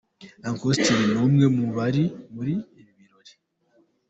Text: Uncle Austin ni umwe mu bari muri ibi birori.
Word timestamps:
Uncle 0.49 0.67
Austin 0.71 0.99
ni 1.11 1.19
umwe 1.25 1.45
mu 1.55 1.65
bari 1.77 2.03
muri 2.33 2.53
ibi 2.79 2.91
birori. 2.97 3.33